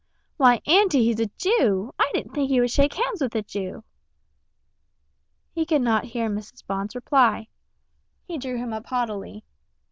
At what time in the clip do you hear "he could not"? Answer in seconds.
5.53-6.05